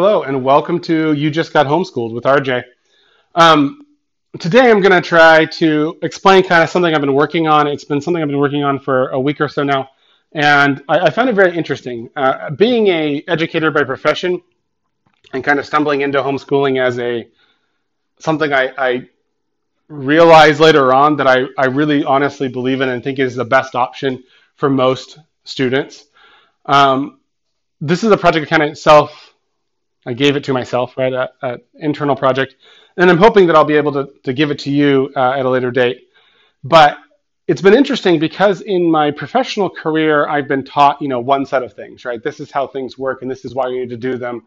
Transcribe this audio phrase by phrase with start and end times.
[0.00, 2.62] Hello, and welcome to You Just Got Homeschooled with RJ.
[3.34, 3.84] Um,
[4.38, 7.66] today I'm going to try to explain kind of something I've been working on.
[7.66, 9.90] It's been something I've been working on for a week or so now,
[10.30, 12.10] and I, I found it very interesting.
[12.14, 14.40] Uh, being a educator by profession
[15.32, 17.26] and kind of stumbling into homeschooling as a
[18.20, 19.08] something I, I
[19.88, 23.74] realized later on that I, I really honestly believe in and think is the best
[23.74, 24.22] option
[24.54, 26.04] for most students.
[26.66, 27.18] Um,
[27.80, 29.27] this is a project kind of self
[30.08, 32.56] I gave it to myself, right, an internal project,
[32.96, 35.44] and I'm hoping that I'll be able to, to give it to you uh, at
[35.44, 36.08] a later date.
[36.64, 36.96] But
[37.46, 41.62] it's been interesting because in my professional career, I've been taught, you know, one set
[41.62, 42.22] of things, right?
[42.22, 44.46] This is how things work, and this is why you need to do them,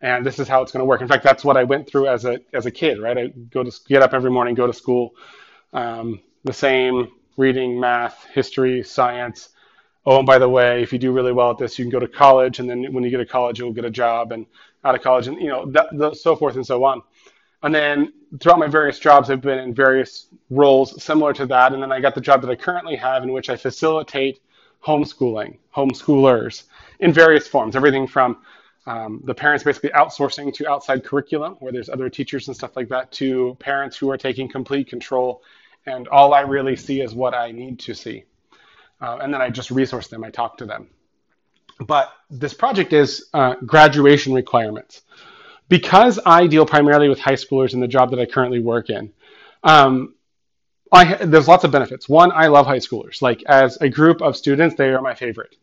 [0.00, 1.00] and this is how it's going to work.
[1.02, 3.18] In fact, that's what I went through as a as a kid, right?
[3.18, 5.16] I go to get up every morning, go to school,
[5.72, 9.48] um, the same reading, math, history, science.
[10.06, 12.00] Oh, and by the way, if you do really well at this, you can go
[12.00, 14.46] to college, and then when you get to college, you'll get a job, and
[14.84, 17.02] out of college, and you know, that, the, so forth and so on.
[17.62, 21.72] And then throughout my various jobs, I've been in various roles similar to that.
[21.72, 24.40] And then I got the job that I currently have, in which I facilitate
[24.84, 26.64] homeschooling, homeschoolers
[27.00, 28.38] in various forms, everything from
[28.86, 32.88] um, the parents basically outsourcing to outside curriculum, where there's other teachers and stuff like
[32.88, 35.42] that, to parents who are taking complete control.
[35.84, 38.24] And all I really see is what I need to see.
[39.02, 40.88] Uh, and then I just resource them, I talk to them
[41.86, 45.02] but this project is uh, graduation requirements.
[45.68, 49.12] Because I deal primarily with high schoolers in the job that I currently work in,
[49.62, 50.14] um,
[50.92, 52.08] I, there's lots of benefits.
[52.08, 53.22] One, I love high schoolers.
[53.22, 55.54] Like as a group of students, they are my favorite.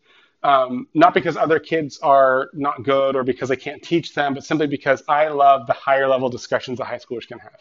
[0.42, 4.44] Um, not because other kids are not good or because I can't teach them, but
[4.44, 7.58] simply because I love the higher level discussions that high schoolers can have.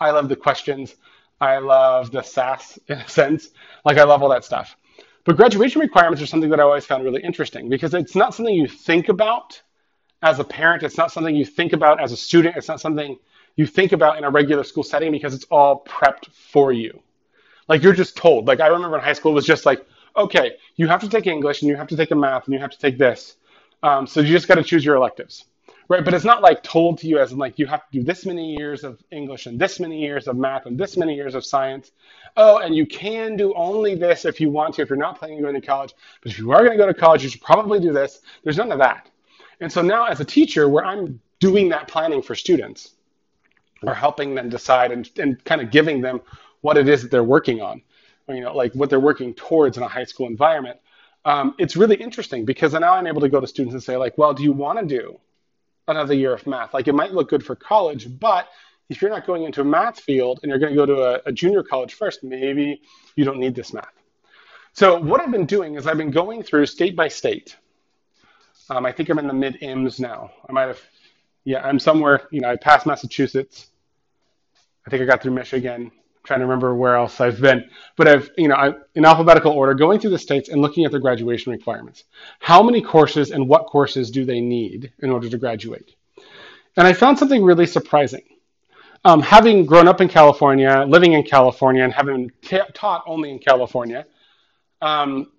[0.00, 0.96] I love the questions.
[1.40, 3.50] I love the sass in a sense.
[3.84, 4.76] Like I love all that stuff.
[5.28, 8.54] But graduation requirements are something that I always found really interesting because it's not something
[8.54, 9.60] you think about
[10.22, 10.82] as a parent.
[10.82, 12.56] It's not something you think about as a student.
[12.56, 13.18] It's not something
[13.54, 17.02] you think about in a regular school setting because it's all prepped for you.
[17.68, 18.46] Like you're just told.
[18.46, 19.84] Like I remember in high school, it was just like,
[20.16, 22.60] okay, you have to take English and you have to take a math and you
[22.60, 23.36] have to take this.
[23.82, 25.44] Um, so you just got to choose your electives
[25.88, 26.04] right?
[26.04, 28.26] But it's not like told to you as in like you have to do this
[28.26, 31.44] many years of English and this many years of math and this many years of
[31.44, 31.92] science.
[32.36, 35.38] Oh, and you can do only this if you want to, if you're not planning
[35.38, 35.94] on going to college.
[36.22, 38.20] But if you are going to go to college, you should probably do this.
[38.44, 39.10] There's none of that.
[39.60, 42.94] And so now as a teacher, where I'm doing that planning for students
[43.82, 46.20] or helping them decide and, and kind of giving them
[46.60, 47.80] what it is that they're working on,
[48.26, 50.78] or, you know, like what they're working towards in a high school environment,
[51.24, 54.18] um, it's really interesting because now I'm able to go to students and say like,
[54.18, 55.18] well, do you want to do
[55.88, 56.74] another year of math.
[56.74, 58.48] Like it might look good for college, but
[58.88, 61.20] if you're not going into a math field and you're going to go to a,
[61.26, 62.80] a junior college first, maybe
[63.16, 63.92] you don't need this math.
[64.72, 67.56] So what I've been doing is I've been going through state by state.
[68.70, 70.30] Um, I think I'm in the mid M's now.
[70.48, 70.80] I might have,
[71.44, 72.28] yeah, I'm somewhere.
[72.30, 73.70] You know, I passed Massachusetts.
[74.86, 75.90] I think I got through Michigan
[76.28, 77.64] trying to remember where else I've been,
[77.96, 80.90] but I've, you know, I, in alphabetical order, going through the states and looking at
[80.90, 82.04] their graduation requirements.
[82.38, 85.94] How many courses and what courses do they need in order to graduate?
[86.76, 88.24] And I found something really surprising.
[89.06, 93.38] Um, having grown up in California, living in California, and having t- taught only in
[93.38, 94.04] California,
[94.82, 95.32] um,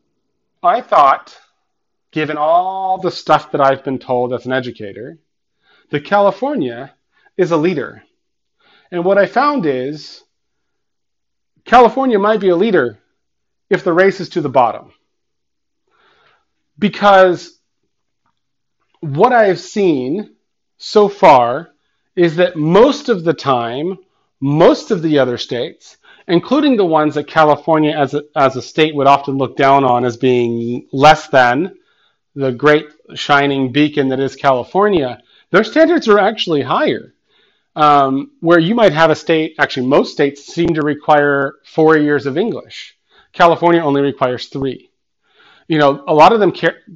[0.63, 1.37] I thought,
[2.11, 5.19] given all the stuff that I've been told as an educator,
[5.91, 6.95] that California
[7.37, 8.01] is a leader.
[8.89, 10.23] And what I found is
[11.69, 12.97] California might be a leader
[13.69, 14.91] if the race is to the bottom.
[16.79, 17.59] Because
[19.01, 20.35] what I've seen
[20.79, 21.69] so far
[22.15, 23.99] is that most of the time,
[24.41, 25.97] most of the other states,
[26.27, 30.05] including the ones that California as a, as a state would often look down on
[30.05, 31.75] as being less than
[32.33, 37.13] the great shining beacon that is California, their standards are actually higher
[37.79, 42.25] um, where you might have a state, actually, most states seem to require four years
[42.25, 42.97] of English.
[43.31, 44.91] California only requires three.
[45.69, 46.51] You know, a lot of them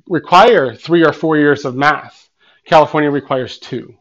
[0.10, 2.28] require three or four years of math.
[2.66, 3.96] California requires two.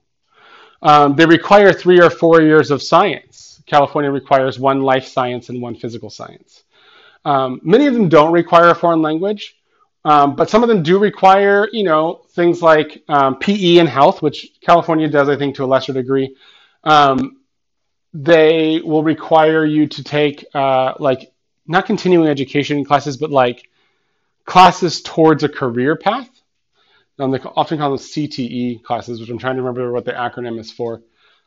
[0.83, 3.63] Um, they require three or four years of science.
[3.67, 6.65] California requires one life science and one physical science.
[7.25, 9.55] Um, many of them don't require a foreign language,
[10.05, 14.21] um, but some of them do require, you know, things like um, PE and health,
[14.21, 16.35] which California does, I think, to a lesser degree.
[16.85, 17.39] Um,
[18.15, 21.33] they will require you to take uh, like
[21.67, 23.69] not continuing education classes, but like
[24.45, 26.29] classes towards a career path.
[27.19, 30.59] Um, they often call them CTE classes, which I'm trying to remember what the acronym
[30.59, 31.03] is for.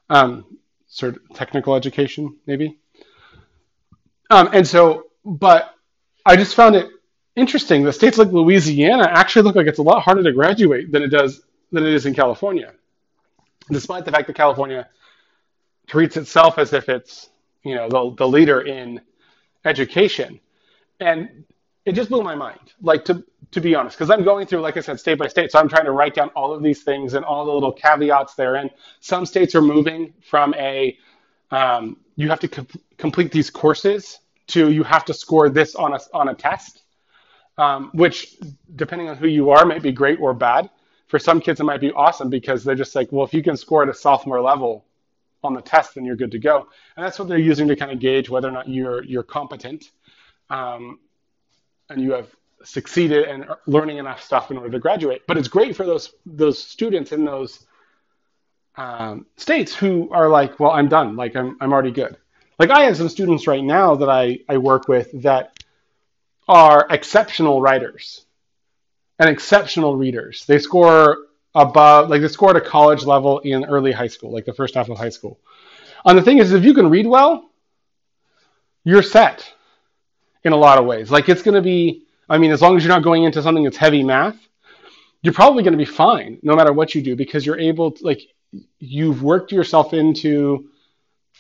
[0.09, 2.77] Um, sort of technical education, maybe.
[4.29, 5.73] Um, and so, but
[6.25, 6.87] I just found it
[7.35, 11.03] interesting that states like Louisiana actually look like it's a lot harder to graduate than
[11.03, 11.41] it does
[11.71, 12.73] than it is in California.
[13.69, 14.87] despite the fact that California
[15.87, 17.29] treats itself as if it's
[17.63, 19.01] you know the, the leader in
[19.65, 20.39] education.
[20.99, 21.45] And
[21.85, 24.77] it just blew my mind like to to be honest because i'm going through like
[24.77, 27.13] i said state by state so i'm trying to write down all of these things
[27.15, 28.55] and all the little caveats there.
[28.55, 28.71] And
[29.01, 30.97] some states are moving from a
[31.51, 32.67] um, you have to com-
[32.97, 36.83] complete these courses to you have to score this on a on a test
[37.57, 38.37] um, which
[38.75, 40.69] depending on who you are might be great or bad.
[41.07, 43.57] For some kids it might be awesome because they're just like well if you can
[43.57, 44.85] score at a sophomore level
[45.45, 46.68] on the test, then you're good to go.
[46.95, 49.92] And that's what they're using to kind of gauge whether or not you're you're competent,
[50.50, 51.00] um,
[51.89, 52.27] and you have
[52.63, 55.21] succeeded and learning enough stuff in order to graduate.
[55.27, 57.65] But it's great for those those students in those
[58.75, 61.15] um, states who are like, well, I'm done.
[61.15, 62.18] Like I'm I'm already good.
[62.59, 65.63] Like I have some students right now that I I work with that
[66.47, 68.25] are exceptional writers
[69.19, 70.45] and exceptional readers.
[70.45, 71.18] They score
[71.56, 74.75] above, like they score at a college level in early high school, like the first
[74.75, 75.40] half of high school.
[76.06, 77.50] And the thing is, if you can read well,
[78.84, 79.52] you're set
[80.44, 81.10] in a lot of ways.
[81.10, 83.63] Like it's going to be, I mean, as long as you're not going into something
[83.63, 84.38] that's heavy math,
[85.22, 88.04] you're probably going to be fine no matter what you do because you're able to,
[88.04, 88.22] like,
[88.80, 90.69] you've worked yourself into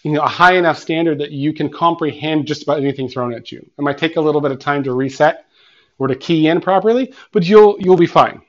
[0.03, 3.51] you know, a high enough standard that you can comprehend just about anything thrown at
[3.51, 3.59] you.
[3.59, 5.45] It might take a little bit of time to reset
[5.97, 8.41] or to key in properly, but you'll you'll be fine.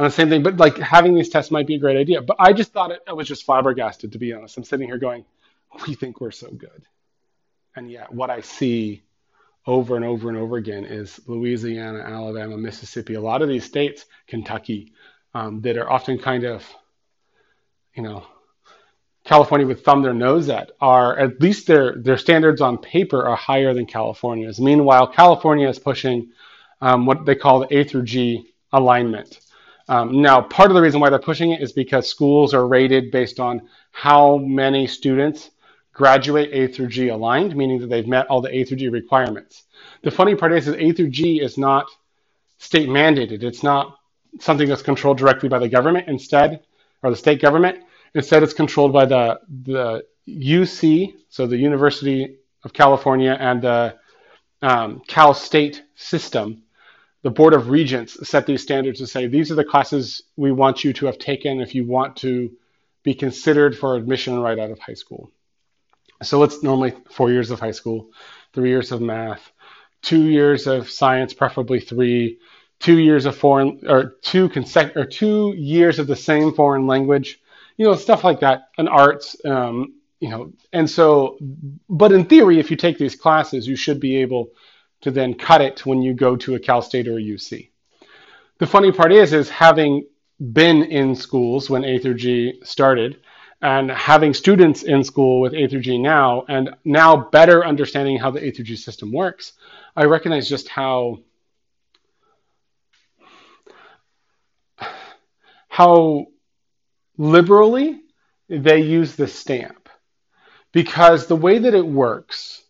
[0.00, 2.22] And the same thing, but like having these tests might be a great idea.
[2.22, 4.56] But I just thought it, I was just flabbergasted, to be honest.
[4.56, 5.26] I'm sitting here going,
[5.86, 6.86] we think we're so good.
[7.76, 9.02] And yet, what I see
[9.66, 14.06] over and over and over again is Louisiana, Alabama, Mississippi, a lot of these states,
[14.26, 14.94] Kentucky,
[15.34, 16.66] um, that are often kind of,
[17.94, 18.24] you know,
[19.24, 23.36] California would thumb their nose at are at least their their standards on paper are
[23.36, 24.58] higher than California's.
[24.58, 26.30] Meanwhile, California is pushing
[26.80, 29.40] um, what they call the A through G alignment.
[29.90, 33.10] Um, now, part of the reason why they're pushing it is because schools are rated
[33.10, 35.50] based on how many students
[35.92, 39.64] graduate A through G aligned, meaning that they've met all the A through G requirements.
[40.02, 41.86] The funny part is that A through G is not
[42.58, 43.42] state mandated.
[43.42, 43.98] It's not
[44.38, 46.62] something that's controlled directly by the government instead,
[47.02, 47.78] or the state government.
[48.14, 53.96] Instead, it's controlled by the, the UC, so the University of California and the
[54.62, 56.62] um, Cal State system
[57.22, 60.84] the Board of Regents set these standards to say these are the classes we want
[60.84, 62.50] you to have taken if you want to
[63.02, 65.30] be considered for admission right out of high school.
[66.22, 68.10] So it's normally four years of high school,
[68.52, 69.52] three years of math,
[70.02, 72.38] two years of science, preferably three,
[72.78, 77.40] two years of foreign or two consec- or two years of the same foreign language,
[77.76, 81.38] you know, stuff like that, and arts, um, you know, and so,
[81.88, 84.50] but in theory, if you take these classes, you should be able
[85.02, 87.70] to then cut it when you go to a Cal State or a UC.
[88.58, 90.06] The funny part is, is having
[90.52, 93.20] been in schools when A through G started,
[93.62, 98.30] and having students in school with A through G now, and now better understanding how
[98.30, 99.52] the A through G system works,
[99.96, 101.20] I recognize just how
[105.68, 106.26] how
[107.16, 108.00] liberally
[108.48, 109.88] they use the stamp
[110.72, 112.62] because the way that it works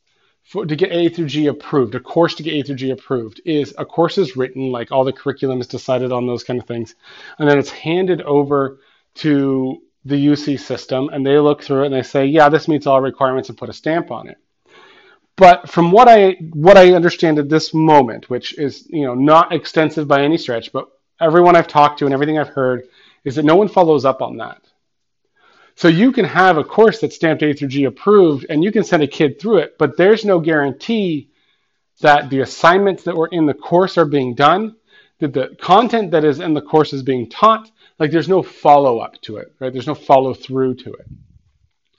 [0.51, 3.41] for, to get A through G approved, a course to get A through G approved
[3.45, 6.67] is a course is written, like all the curriculum is decided on those kind of
[6.67, 6.97] things,
[7.39, 8.81] and then it's handed over
[9.15, 12.89] to the UC system, and they look through it and they say, yeah, this meets
[12.89, 14.39] all requirements, and put a stamp on it.
[15.37, 19.53] But from what I what I understand at this moment, which is you know not
[19.53, 20.89] extensive by any stretch, but
[21.21, 22.89] everyone I've talked to and everything I've heard
[23.23, 24.61] is that no one follows up on that.
[25.77, 28.85] So you can have a course that's stamped A through G approved and you can
[28.85, 31.31] send a kid through it, but there's no guarantee
[32.01, 34.77] that the assignments that were in the course are being done,
[35.19, 37.71] that the content that is in the course is being taught.
[37.99, 39.73] Like there's no follow up to it, right?
[39.73, 41.07] There's no follow through to it.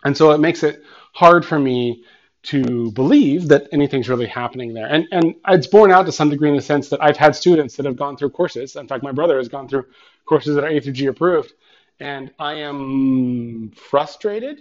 [0.04, 2.04] And so it makes it hard for me
[2.44, 4.88] to believe that anything's really happening there.
[4.88, 7.76] And and it's borne out to some degree in the sense that I've had students
[7.76, 8.76] that have gone through courses.
[8.76, 9.86] In fact, my brother has gone through
[10.26, 11.54] courses that are A through G approved,
[12.02, 14.60] and I am frustrated.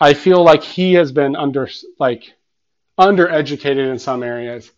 [0.00, 1.68] I feel like he has been under
[1.98, 2.32] like
[2.98, 4.70] undereducated in some areas,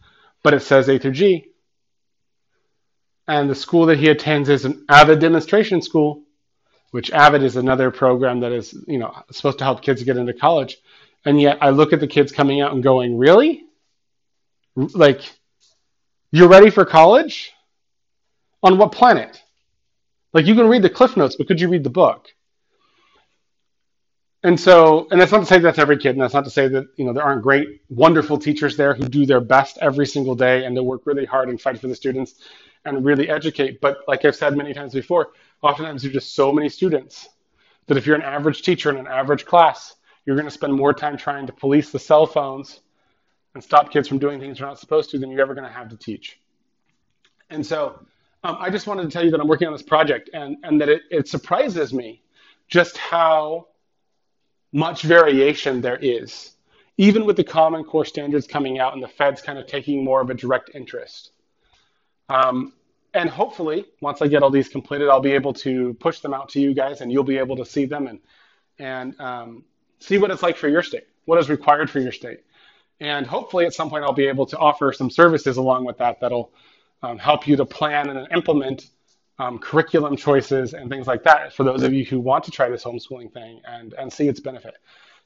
[0.42, 1.46] but it says A through G.
[3.28, 6.24] And the school that he attends is an AVID demonstration school,
[6.90, 10.34] which AVID is another program that is, you know, supposed to help kids get into
[10.34, 10.76] college.
[11.24, 13.62] And yet I look at the kids coming out and going, "Really?
[14.74, 15.22] Like
[16.32, 17.52] you're ready for college?
[18.64, 19.40] On what planet?"
[20.34, 22.26] Like you can read the cliff notes, but could you read the book?
[24.42, 26.68] And so, and that's not to say that's every kid, and that's not to say
[26.68, 30.34] that you know there aren't great, wonderful teachers there who do their best every single
[30.34, 32.34] day and they work really hard and fight for the students.
[32.84, 33.80] and really educate.
[33.80, 37.28] But like I've said many times before, oftentimes there's just so many students
[37.86, 40.92] that if you're an average teacher in an average class, you're going to spend more
[40.92, 42.80] time trying to police the cell phones
[43.54, 45.72] and stop kids from doing things they're not supposed to than you're ever going to
[45.72, 46.38] have to teach.
[47.50, 48.04] And so
[48.44, 50.80] um, I just wanted to tell you that I'm working on this project and, and
[50.80, 52.22] that it, it surprises me
[52.68, 53.68] just how
[54.72, 56.52] much variation there is,
[56.98, 60.20] even with the Common Core standards coming out and the feds kind of taking more
[60.20, 61.30] of a direct interest.
[62.28, 62.74] Um,
[63.14, 66.50] and hopefully, once I get all these completed, I'll be able to push them out
[66.50, 68.18] to you guys, and you'll be able to see them and
[68.80, 69.64] and um,
[70.00, 72.40] see what it's like for your state, what is required for your state,
[72.98, 76.18] and hopefully, at some point, I'll be able to offer some services along with that
[76.20, 76.52] that'll
[77.02, 78.88] um, help you to plan and implement
[79.38, 82.68] um, curriculum choices and things like that for those of you who want to try
[82.68, 84.76] this homeschooling thing and and see its benefit.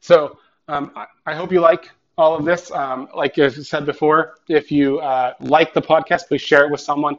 [0.00, 2.70] So um, I, I hope you like all of this.
[2.70, 6.80] Um, like I said before, if you uh, like the podcast, please share it with
[6.80, 7.18] someone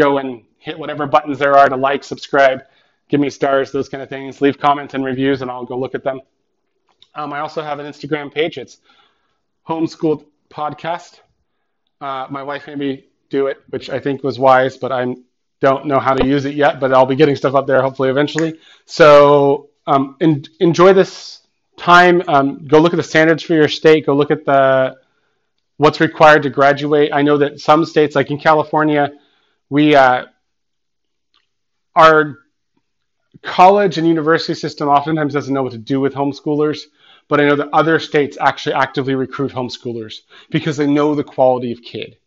[0.00, 2.62] go and hit whatever buttons there are to like, subscribe,
[3.08, 4.40] give me stars, those kind of things.
[4.40, 6.20] Leave comments and reviews, and I'll go look at them.
[7.14, 8.56] Um, I also have an Instagram page.
[8.56, 8.78] It's
[9.68, 11.20] Homeschooled Podcast.
[12.00, 15.14] Uh, my wife made me do it, which I think was wise, but I
[15.60, 16.80] don't know how to use it yet.
[16.80, 18.58] But I'll be getting stuff up there hopefully eventually.
[18.86, 21.40] So um, en- enjoy this
[21.78, 22.22] time.
[22.28, 24.06] Um, go look at the standards for your state.
[24.06, 24.98] Go look at the
[25.78, 27.10] what's required to graduate.
[27.12, 29.12] I know that some states, like in California,
[29.70, 30.26] we uh,
[31.94, 32.38] our
[33.42, 36.80] college and university system oftentimes doesn't know what to do with homeschoolers
[37.28, 40.20] but i know that other states actually actively recruit homeschoolers
[40.50, 42.18] because they know the quality of kid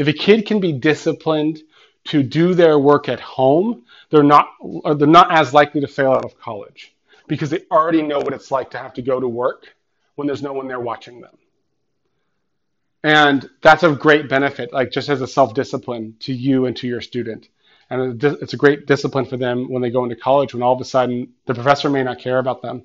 [0.00, 1.60] if a kid can be disciplined
[2.04, 4.48] to do their work at home they're not
[4.84, 6.94] uh, they're not as likely to fail out of college
[7.28, 9.68] because they already know what it's like to have to go to work
[10.16, 11.36] when there's no one there watching them
[13.02, 16.86] and that's a great benefit, like just as a self discipline to you and to
[16.86, 17.48] your student.
[17.88, 20.80] And it's a great discipline for them when they go into college, when all of
[20.80, 22.82] a sudden the professor may not care about them.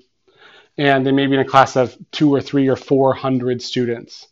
[0.78, 4.26] And they may be in a class of two or three or four hundred students.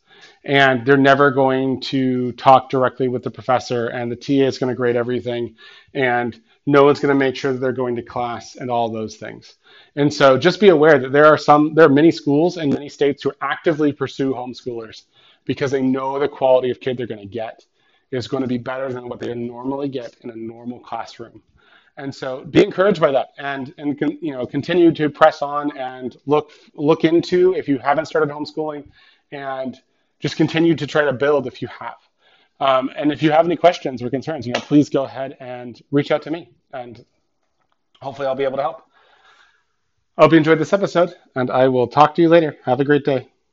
[0.45, 4.69] And they're never going to talk directly with the professor, and the TA is going
[4.69, 5.57] to grade everything.
[5.95, 9.17] And no one's going to make sure that they're going to class and all those
[9.17, 9.55] things.
[9.97, 12.89] And so just be aware that there are some, there are many schools and many
[12.89, 15.03] states who actively pursue homeschoolers
[15.45, 17.65] because they know the quality of kid they're going to get
[18.11, 21.43] is going to be better than what they normally get in a normal classroom.
[21.97, 26.17] And so be encouraged by that and, and you know, continue to press on and
[26.27, 28.85] look, look into if you haven't started homeschooling
[29.31, 29.81] and
[30.21, 31.97] just continue to try to build if you have.
[32.61, 35.81] Um, and if you have any questions or concerns, you know, please go ahead and
[35.91, 37.05] reach out to me and
[38.01, 38.83] hopefully I'll be able to help.
[40.17, 42.57] I hope you enjoyed this episode and I will talk to you later.
[42.65, 43.34] Have a great day.